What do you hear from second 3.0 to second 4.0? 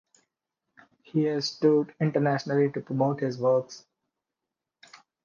his works.